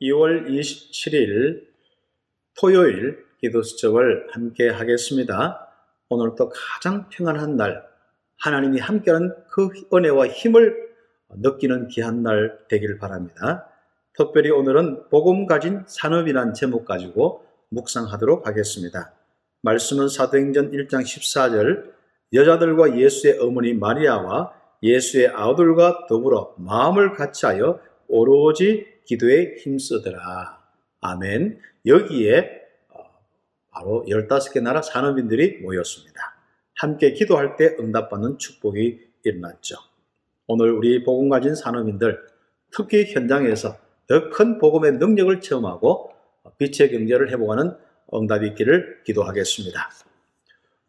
2월 0.00 0.48
27일 0.48 1.66
토요일 2.58 3.24
기도 3.40 3.62
수첩을 3.62 4.28
함께 4.32 4.68
하겠습니다. 4.68 5.68
오늘도 6.08 6.50
가장 6.50 7.08
평안한 7.08 7.56
날, 7.56 7.84
하나님이 8.38 8.80
함께하는 8.80 9.34
그 9.50 9.68
은혜와 9.92 10.28
힘을 10.28 10.88
느끼는 11.30 11.88
귀한 11.88 12.22
날 12.22 12.58
되길 12.68 12.98
바랍니다. 12.98 13.68
특별히 14.14 14.50
오늘은 14.50 15.08
복음 15.10 15.46
가진 15.46 15.84
산업이란 15.86 16.54
제목 16.54 16.84
가지고 16.84 17.44
묵상하도록 17.70 18.46
하겠습니다. 18.46 19.12
말씀은 19.62 20.08
사도행전 20.08 20.70
1장 20.70 21.02
14절 21.02 21.92
여자들과 22.32 22.98
예수의 22.98 23.38
어머니 23.40 23.74
마리아와 23.74 24.52
예수의 24.82 25.28
아들과 25.28 26.06
더불어 26.08 26.54
마음을 26.56 27.14
같이하여 27.14 27.80
오로지 28.08 28.86
기도에 29.08 29.56
힘쓰더라. 29.56 30.62
아멘. 31.00 31.58
여기에 31.86 32.60
어, 32.90 33.02
바로 33.70 34.04
15개 34.06 34.62
나라 34.62 34.82
산업인들이 34.82 35.62
모였습니다. 35.62 36.20
함께 36.76 37.12
기도할 37.14 37.56
때 37.56 37.74
응답받는 37.80 38.38
축복이 38.38 39.00
일어났죠. 39.24 39.76
오늘 40.46 40.72
우리 40.72 41.02
복음 41.04 41.30
가진 41.30 41.54
산업인들, 41.54 42.20
특히 42.70 43.12
현장에서 43.12 43.78
더 44.06 44.30
큰 44.30 44.58
복음의 44.58 44.92
능력을 44.92 45.40
체험하고 45.40 46.12
빛의 46.58 46.90
경제를 46.90 47.30
회복하는 47.30 47.76
응답이 48.12 48.46
있기를 48.48 49.02
기도하겠습니다. 49.04 49.90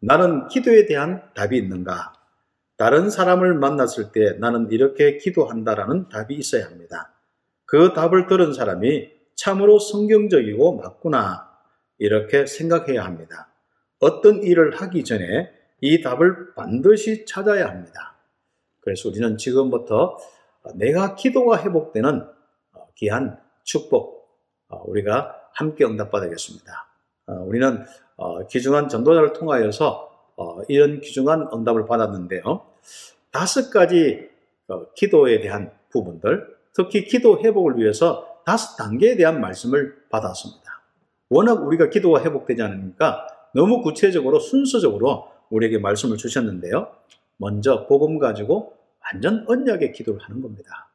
나는 0.00 0.48
기도에 0.48 0.86
대한 0.86 1.22
답이 1.34 1.56
있는가? 1.56 2.14
다른 2.76 3.10
사람을 3.10 3.54
만났을 3.54 4.12
때 4.12 4.32
나는 4.38 4.70
이렇게 4.70 5.18
기도한다라는 5.18 6.08
답이 6.08 6.34
있어야 6.34 6.66
합니다. 6.66 7.12
그 7.70 7.92
답을 7.92 8.26
들은 8.26 8.52
사람이 8.52 9.10
참으로 9.36 9.78
성경적이고 9.78 10.76
맞구나 10.78 11.48
이렇게 11.98 12.44
생각해야 12.44 13.04
합니다. 13.04 13.48
어떤 14.00 14.42
일을 14.42 14.74
하기 14.80 15.04
전에 15.04 15.52
이 15.80 16.02
답을 16.02 16.54
반드시 16.56 17.24
찾아야 17.26 17.68
합니다. 17.68 18.16
그래서 18.80 19.08
우리는 19.08 19.36
지금부터 19.36 20.18
내가 20.74 21.14
기도가 21.14 21.62
회복되는 21.62 22.26
귀한 22.96 23.38
축복 23.62 24.28
우리가 24.86 25.36
함께 25.52 25.84
응답받아야겠습니다. 25.84 26.88
우리는 27.46 27.84
귀중한 28.50 28.88
전도자를 28.88 29.32
통하여서 29.32 30.10
이런 30.66 31.00
귀중한 31.00 31.48
응답을 31.52 31.86
받았는데요. 31.86 32.66
다섯 33.30 33.70
가지 33.70 34.28
기도에 34.96 35.38
대한 35.38 35.72
부분들 35.90 36.58
특히 36.80 37.04
기도 37.04 37.40
회복을 37.40 37.78
위해서 37.78 38.40
다섯 38.46 38.76
단계에 38.76 39.16
대한 39.16 39.40
말씀을 39.40 40.04
받았습니다. 40.08 40.82
워낙 41.28 41.64
우리가 41.64 41.90
기도가 41.90 42.22
회복되지 42.24 42.62
않으니까 42.62 43.26
너무 43.54 43.82
구체적으로 43.82 44.38
순서적으로 44.38 45.28
우리에게 45.50 45.78
말씀을 45.78 46.16
주셨는데요. 46.16 46.90
먼저 47.36 47.86
복음 47.86 48.18
가지고 48.18 48.76
완전 49.04 49.44
언약의 49.46 49.92
기도를 49.92 50.20
하는 50.20 50.40
겁니다. 50.40 50.90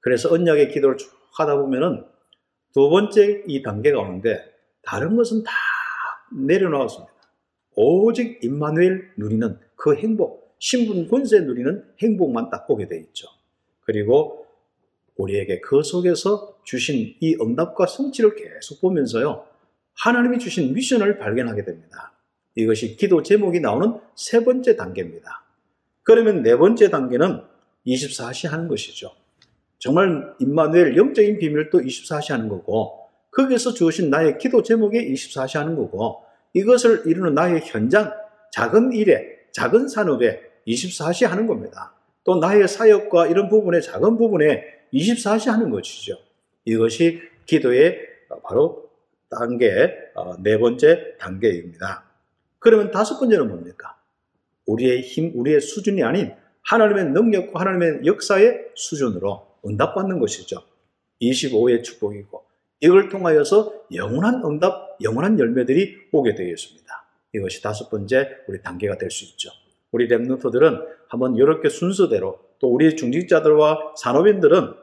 그래서 0.00 0.32
언약의 0.32 0.70
기도를 0.70 0.96
쭉 0.96 1.12
하다 1.36 1.56
보면은 1.56 2.04
두 2.72 2.88
번째 2.88 3.44
이 3.46 3.62
단계가 3.62 4.00
오는데 4.00 4.52
다른 4.82 5.16
것은 5.16 5.42
다 5.44 5.52
내려놓았습니다. 6.32 7.12
오직 7.76 8.42
임마누엘 8.42 9.12
누리는 9.16 9.58
그 9.76 9.96
행복, 9.96 10.56
신분 10.58 11.08
권세 11.08 11.40
누리는 11.40 11.84
행복만 12.00 12.50
딱 12.50 12.66
보게 12.66 12.86
돼 12.88 12.98
있죠. 12.98 13.28
그리고 13.80 14.41
우리에게 15.16 15.60
그 15.60 15.82
속에서 15.82 16.56
주신 16.64 17.14
이 17.20 17.36
응답과 17.40 17.86
성취를 17.86 18.34
계속 18.34 18.80
보면서요. 18.80 19.46
하나님이 19.94 20.38
주신 20.38 20.72
미션을 20.72 21.18
발견하게 21.18 21.64
됩니다. 21.64 22.12
이것이 22.54 22.96
기도 22.96 23.22
제목이 23.22 23.60
나오는 23.60 23.98
세 24.14 24.44
번째 24.44 24.76
단계입니다. 24.76 25.44
그러면 26.02 26.42
네 26.42 26.56
번째 26.56 26.90
단계는 26.90 27.40
24시 27.86 28.48
하는 28.48 28.68
것이죠. 28.68 29.12
정말 29.78 30.34
임마누엘 30.38 30.96
영적인 30.96 31.38
비밀도 31.38 31.80
24시 31.80 32.30
하는 32.30 32.48
거고 32.48 33.08
거기서 33.32 33.72
주신 33.72 34.10
나의 34.10 34.38
기도 34.38 34.62
제목에 34.62 35.04
24시 35.04 35.58
하는 35.58 35.74
거고 35.74 36.22
이것을 36.54 37.04
이루는 37.06 37.34
나의 37.34 37.62
현장, 37.64 38.12
작은 38.52 38.92
일에, 38.92 39.24
작은 39.52 39.88
산업에 39.88 40.40
24시 40.66 41.26
하는 41.26 41.46
겁니다. 41.46 41.94
또 42.24 42.36
나의 42.36 42.68
사역과 42.68 43.26
이런 43.26 43.48
부분에 43.48 43.80
작은 43.80 44.16
부분에 44.18 44.62
24시 44.92 45.50
하는 45.50 45.70
것이죠. 45.70 46.18
이것이 46.64 47.20
기도의 47.46 47.98
바로 48.44 48.90
단계, 49.28 49.94
어, 50.14 50.36
네 50.42 50.58
번째 50.58 51.16
단계입니다. 51.18 52.04
그러면 52.58 52.90
다섯 52.90 53.18
번째는 53.18 53.48
뭡니까? 53.48 53.96
우리의 54.66 55.00
힘, 55.02 55.32
우리의 55.34 55.60
수준이 55.60 56.02
아닌 56.02 56.32
하나님의 56.62 57.06
능력과 57.06 57.60
하나님의 57.60 58.06
역사의 58.06 58.66
수준으로 58.74 59.46
응답받는 59.66 60.18
것이죠. 60.20 60.62
25의 61.20 61.82
축복이고 61.82 62.44
이걸 62.80 63.08
통하여서 63.08 63.86
영원한 63.94 64.42
응답, 64.44 64.98
영원한 65.02 65.38
열매들이 65.38 66.08
오게 66.12 66.34
되겠습니다. 66.34 67.04
이것이 67.34 67.62
다섯 67.62 67.88
번째 67.90 68.28
우리 68.48 68.60
단계가 68.60 68.98
될 68.98 69.10
수 69.10 69.24
있죠. 69.24 69.50
우리 69.90 70.08
랩노트들은 70.08 70.84
한번 71.08 71.36
이렇게 71.36 71.68
순서대로 71.68 72.38
또 72.58 72.68
우리 72.68 72.96
중직자들과 72.96 73.94
산업인들은 73.96 74.81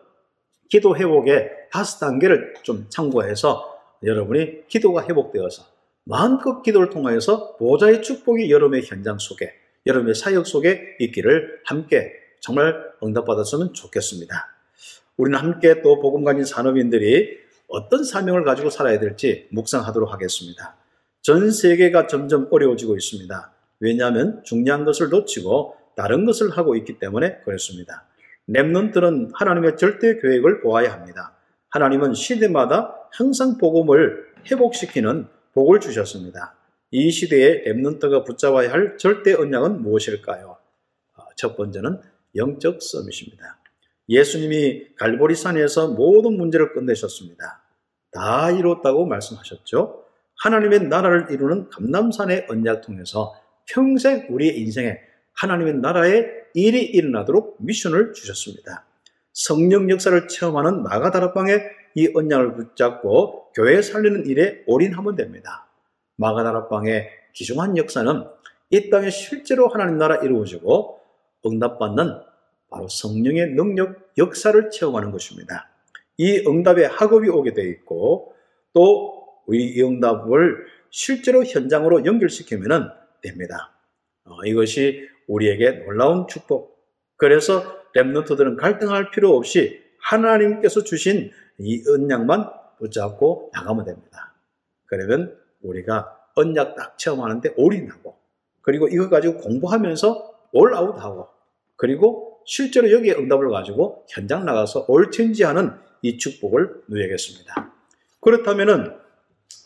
기도 0.69 0.95
회복의 0.95 1.49
다섯 1.71 1.99
단계를 1.99 2.53
좀 2.63 2.85
참고해서 2.89 3.77
여러분이 4.03 4.67
기도가 4.67 5.03
회복되어서 5.05 5.63
마음껏 6.05 6.61
기도를 6.61 6.89
통하여서 6.89 7.57
보좌의 7.57 8.01
축복이 8.01 8.49
여러분의 8.49 8.83
현장 8.85 9.17
속에 9.19 9.53
여러분의 9.85 10.15
사역 10.15 10.47
속에 10.47 10.97
있기를 10.99 11.61
함께 11.65 12.13
정말 12.39 12.75
응답받았으면 13.03 13.73
좋겠습니다. 13.73 14.47
우리는 15.17 15.37
함께 15.37 15.81
또 15.81 15.99
복음 15.99 16.23
가진 16.23 16.45
산업인들이 16.45 17.37
어떤 17.67 18.03
사명을 18.03 18.43
가지고 18.43 18.69
살아야 18.69 18.99
될지 18.99 19.47
묵상하도록 19.51 20.11
하겠습니다. 20.11 20.75
전 21.21 21.51
세계가 21.51 22.07
점점 22.07 22.47
어려워지고 22.49 22.95
있습니다. 22.95 23.53
왜냐하면 23.81 24.41
중요한 24.43 24.85
것을 24.85 25.09
놓치고 25.09 25.75
다른 25.95 26.25
것을 26.25 26.51
하고 26.51 26.75
있기 26.75 26.97
때문에 26.97 27.39
그렇습니다. 27.43 28.08
랩런트는 28.49 29.31
하나님의 29.33 29.77
절대 29.77 30.19
계획을 30.19 30.61
보아야 30.61 30.91
합니다. 30.91 31.35
하나님은 31.69 32.13
시대마다 32.13 32.95
항상 33.11 33.57
복음을 33.57 34.25
회복시키는 34.49 35.27
복을 35.53 35.79
주셨습니다. 35.79 36.55
이 36.91 37.11
시대에 37.11 37.63
랩런트가 37.63 38.25
붙잡아야 38.25 38.71
할 38.71 38.97
절대 38.97 39.33
언약은 39.33 39.81
무엇일까요? 39.83 40.57
아, 41.15 41.21
첫 41.35 41.55
번째는 41.55 42.01
영적 42.35 42.81
서밋입니다. 42.81 43.59
예수님이 44.09 44.95
갈보리 44.95 45.35
산에서 45.35 45.89
모든 45.89 46.37
문제를 46.37 46.73
끝내셨습니다. 46.73 47.61
다 48.11 48.49
이뤘다고 48.49 49.05
말씀하셨죠. 49.05 50.05
하나님의 50.43 50.87
나라를 50.87 51.27
이루는 51.29 51.69
감남산의 51.69 52.47
언약 52.49 52.81
통해서 52.81 53.35
평생 53.67 54.25
우리의 54.29 54.59
인생에 54.59 54.97
하나님의 55.35 55.75
나라의 55.75 56.38
일이 56.53 56.83
일어나도록 56.83 57.57
미션을 57.59 58.13
주셨습니다. 58.13 58.85
성령 59.33 59.89
역사를 59.89 60.27
체험하는 60.27 60.83
마가다락방에 60.83 61.61
이 61.95 62.11
언약을 62.13 62.55
붙잡고 62.55 63.51
교회 63.53 63.81
살리는 63.81 64.25
일에 64.25 64.63
올인하면 64.67 65.15
됩니다. 65.15 65.67
마가다락방의 66.17 67.09
기중한 67.33 67.77
역사는 67.77 68.25
이 68.71 68.89
땅에 68.89 69.09
실제로 69.09 69.67
하나님 69.67 69.97
나라 69.97 70.17
이루어지고 70.17 70.99
응답받는 71.45 72.21
바로 72.69 72.87
성령의 72.87 73.51
능력, 73.53 74.11
역사를 74.17 74.69
체험하는 74.69 75.11
것입니다. 75.11 75.69
이 76.17 76.43
응답에 76.45 76.85
학업이 76.85 77.29
오게 77.29 77.53
되어 77.53 77.65
있고 77.65 78.33
또 78.73 79.19
이 79.53 79.81
응답을 79.81 80.65
실제로 80.89 81.43
현장으로 81.43 82.05
연결시키면 82.05 82.91
됩니다. 83.21 83.73
어, 84.25 84.43
이것이 84.45 85.07
우리에게 85.29 85.85
놀라운 85.85 86.27
축복. 86.27 86.77
그래서 87.17 87.63
랩노트들은 87.95 88.57
갈등할 88.57 89.11
필요 89.11 89.35
없이 89.35 89.81
하나님께서 90.01 90.83
주신 90.83 91.31
이 91.59 91.83
언약만 91.87 92.49
붙잡고 92.79 93.51
나가면 93.53 93.85
됩니다. 93.85 94.33
그러면 94.85 95.37
우리가 95.61 96.17
언약 96.35 96.75
딱 96.75 96.97
체험하는데 96.97 97.53
올인하고 97.57 98.17
그리고 98.61 98.87
이거 98.87 99.09
가지고 99.09 99.37
공부하면서 99.37 100.49
올아웃하고 100.53 101.27
그리고 101.75 102.41
실제로 102.45 102.91
여기에 102.91 103.13
응답을 103.15 103.49
가지고 103.49 104.05
현장 104.09 104.45
나가서 104.45 104.85
올천지하는 104.87 105.71
이 106.01 106.17
축복을 106.17 106.83
누리겠습니다. 106.87 107.73
그렇다면은 108.21 108.97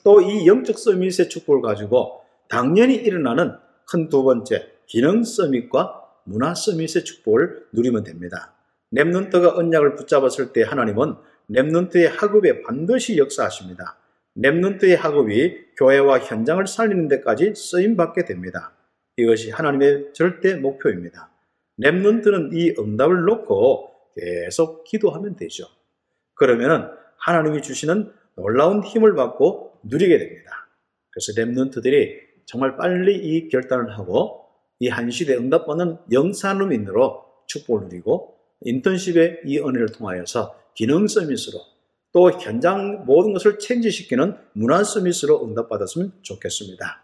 또 0.03 0.21
이 0.21 0.47
영적 0.47 0.77
서밋의 0.79 1.29
축복을 1.29 1.61
가지고 1.61 2.21
당연히 2.49 2.95
일어나는 2.95 3.55
큰 3.87 4.09
두 4.09 4.23
번째 4.23 4.72
기능 4.87 5.23
summit과 5.23 6.01
문화 6.25 6.53
summit의 6.53 7.03
축복을 7.03 7.67
누리면 7.73 8.03
됩니다. 8.03 8.53
Remnant가 8.93 9.57
언약을 9.57 9.95
붙잡았을 9.95 10.53
때 10.53 10.63
하나님은 10.63 11.15
Remnant의 11.49 12.17
학업에 12.17 12.61
반드시 12.61 13.17
역사하십니다. 13.17 13.97
Remnant의 14.37 14.95
학업이 14.95 15.73
교회와 15.77 16.19
현장을 16.19 16.65
살리는 16.65 17.07
데까지 17.07 17.53
쓰임 17.55 17.95
받게 17.97 18.25
됩니다. 18.25 18.73
이것이 19.17 19.51
하나님의 19.51 20.13
절대 20.13 20.55
목표입니다. 20.55 21.29
Remnant는 21.81 22.53
이 22.53 22.75
응답을 22.77 23.25
놓고 23.25 23.91
계속 24.15 24.83
기도하면 24.83 25.35
되죠. 25.35 25.65
그러면은 26.35 26.87
하나님이 27.17 27.61
주시는 27.61 28.11
놀라운 28.35 28.83
힘을 28.83 29.15
받고 29.15 29.79
누리게 29.83 30.17
됩니다. 30.17 30.67
그래서 31.11 31.33
Remnant들이 31.39 32.19
정말 32.45 32.75
빨리 32.75 33.15
이 33.15 33.49
결단을 33.49 33.97
하고 33.97 34.42
이 34.83 34.89
한시대 34.89 35.37
응답받는 35.37 35.97
영산업인으로 36.11 37.23
축복을 37.47 37.87
누리고 37.87 38.35
인턴십의 38.61 39.43
이 39.45 39.59
은혜를 39.59 39.93
통하여서 39.93 40.59
기능 40.73 41.07
summit으로 41.07 41.59
또 42.11 42.29
현장 42.31 43.05
모든 43.05 43.31
것을 43.31 43.59
change시키는 43.59 44.35
문화 44.51 44.83
summit으로 44.83 45.45
응답받았으면 45.45 46.11
좋겠습니다. 46.21 47.01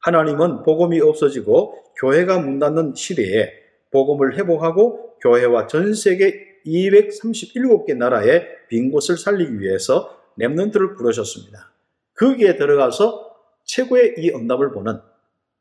하나님은 0.00 0.64
복음이 0.64 1.00
없어지고 1.00 1.84
교회가 2.00 2.40
문 2.40 2.58
닫는 2.58 2.94
시대에 2.96 3.52
복음을 3.92 4.36
회복하고 4.36 5.16
교회와 5.20 5.68
전 5.68 5.94
세계 5.94 6.34
237개 6.66 7.96
나라의 7.96 8.44
빈 8.68 8.90
곳을 8.90 9.16
살리기 9.18 9.60
위해서 9.60 10.18
Remnant를 10.40 10.96
부르셨습니다. 10.96 11.72
거기에 12.16 12.56
들어가서 12.56 13.36
최고의 13.62 14.16
이 14.18 14.30
응답을 14.30 14.72
보는 14.72 14.98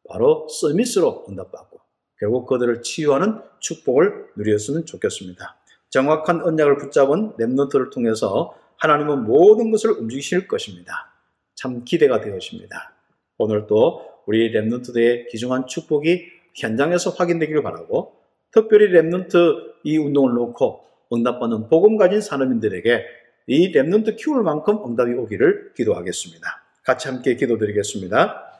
바로 0.09 0.47
summit으로 0.49 1.25
응답받고 1.29 1.79
결국 2.19 2.45
그들을 2.47 2.81
치유하는 2.81 3.41
축복을 3.59 4.27
누렸으면 4.37 4.85
좋겠습니다. 4.85 5.57
정확한 5.89 6.41
언약을 6.41 6.77
붙잡은 6.77 7.33
Remnant를 7.37 7.91
통해서 7.91 8.55
하나님은 8.77 9.25
모든 9.25 9.71
것을 9.71 9.91
움직이실 9.91 10.47
것입니다. 10.47 11.13
참 11.55 11.83
기대가 11.85 12.19
되어집니다. 12.19 12.93
오늘 13.37 13.67
또 13.67 14.01
우리 14.25 14.51
Remnant들의 14.51 15.29
귀중한 15.29 15.67
축복이 15.67 16.25
현장에서 16.55 17.11
확인되기를 17.11 17.63
바라고 17.63 18.15
특별히 18.51 18.87
Remnant 18.89 19.73
이 19.83 19.97
운동을 19.97 20.33
놓고 20.33 20.85
응답받는 21.13 21.69
복음 21.69 21.97
가진 21.97 22.21
산업인들에게 22.21 23.03
이 23.47 23.71
Remnant 23.71 24.15
키울 24.17 24.43
만큼 24.43 24.79
응답이 24.85 25.13
오기를 25.13 25.73
기도하겠습니다. 25.75 26.47
같이 26.83 27.07
함께 27.07 27.35
기도드리겠습니다. 27.35 28.52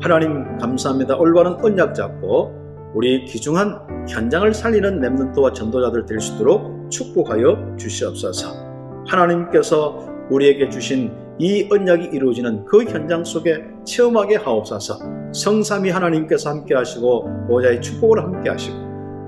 하나님 0.00 0.56
감사합니다. 0.58 1.16
올바른 1.16 1.54
언약 1.54 1.96
잡고 1.96 2.92
우리 2.94 3.24
귀중한 3.24 4.06
현장을 4.08 4.54
살리는 4.54 5.00
Remnant와 5.00 5.52
전도자들 5.52 6.06
될 6.06 6.20
수 6.20 6.34
있도록 6.34 6.90
축복하여 6.90 7.76
주시옵소서. 7.76 8.54
하나님께서 9.08 10.06
우리에게 10.30 10.68
주신 10.68 11.12
이 11.40 11.68
언약이 11.70 12.10
이루어지는 12.12 12.64
그 12.66 12.84
현장 12.84 13.24
속에 13.24 13.64
체험하게 13.84 14.36
하옵소서. 14.36 14.98
성삼위 15.32 15.90
하나님께서 15.90 16.50
함께 16.50 16.76
하시고 16.76 17.28
보좌의 17.48 17.82
축복을 17.82 18.22
함께 18.22 18.48
하시고 18.50 18.76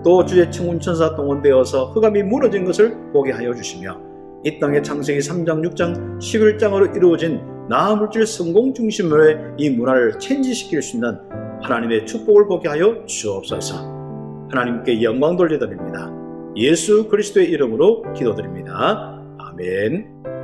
또 0.04 0.24
주의 0.24 0.48
청운천사 0.50 1.16
동원되어서 1.16 1.86
흑암이 1.86 2.22
무너진 2.22 2.64
것을 2.64 2.96
보게 3.12 3.32
하여 3.32 3.52
주시며 3.52 3.98
이 4.44 4.60
땅의 4.60 4.84
창세기 4.84 5.18
3장, 5.18 5.68
6장, 5.68 6.18
11장으로 6.20 6.94
이루어진 6.96 7.57
나 7.69 7.94
물질 7.94 8.26
성공 8.26 8.73
중심의 8.73 9.55
이 9.59 9.70
문화를 9.70 10.19
체인지시킬 10.19 10.81
수 10.81 10.97
있는 10.97 11.19
하나님의 11.62 12.06
축복을 12.06 12.47
보게 12.47 12.69
하여 12.69 13.05
주옵소서. 13.05 14.49
하나님께 14.50 15.03
영광 15.03 15.37
돌려드립니다. 15.37 16.11
예수 16.56 17.09
그리스도의 17.09 17.50
이름으로 17.50 18.12
기도드립니다. 18.15 19.23
아멘. 19.38 20.38